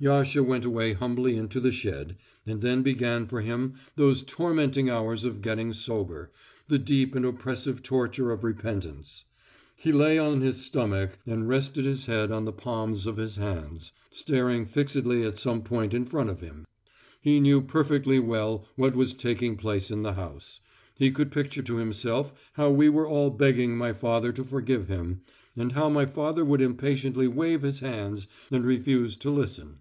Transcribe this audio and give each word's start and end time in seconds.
Yasha 0.00 0.42
went 0.42 0.66
away 0.66 0.92
humbly 0.92 1.34
into 1.34 1.58
the 1.60 1.72
shed, 1.72 2.14
and 2.46 2.60
then 2.60 2.82
began 2.82 3.26
for 3.26 3.40
him 3.40 3.72
those 3.96 4.20
tormenting 4.22 4.90
hours 4.90 5.24
of 5.24 5.40
getting 5.40 5.72
sober, 5.72 6.30
the 6.68 6.78
deep 6.78 7.14
and 7.14 7.24
oppressive 7.24 7.82
torture 7.82 8.30
of 8.30 8.44
repentance. 8.44 9.24
He 9.74 9.92
lay 9.92 10.18
on 10.18 10.42
his 10.42 10.60
stomach 10.60 11.18
and 11.26 11.48
rested 11.48 11.86
his 11.86 12.04
head 12.04 12.30
on 12.30 12.44
the 12.44 12.52
palms 12.52 13.06
of 13.06 13.16
his 13.16 13.36
hands, 13.36 13.92
staring 14.10 14.66
fixedly 14.66 15.22
at 15.22 15.38
some 15.38 15.62
point 15.62 15.94
in 15.94 16.04
front 16.04 16.28
of 16.28 16.40
him. 16.40 16.66
He 17.22 17.40
knew 17.40 17.62
perfectly 17.62 18.18
well 18.18 18.66
what 18.76 18.94
was 18.94 19.14
taking 19.14 19.56
place 19.56 19.90
in 19.90 20.02
the 20.02 20.12
house. 20.14 20.60
He 20.96 21.10
could 21.10 21.32
picture 21.32 21.62
to 21.62 21.76
himself 21.76 22.30
how 22.54 22.68
we 22.68 22.90
were 22.90 23.06
all 23.08 23.30
begging 23.30 23.74
my 23.78 23.94
father 23.94 24.32
to 24.32 24.44
forgive 24.44 24.88
him, 24.88 25.22
and 25.56 25.72
how 25.72 25.88
my 25.88 26.04
father 26.04 26.44
would 26.44 26.60
impatiently 26.60 27.26
wave 27.26 27.62
his 27.62 27.80
hands 27.80 28.26
and 28.50 28.66
refuse 28.66 29.16
to 29.18 29.30
listen. 29.30 29.78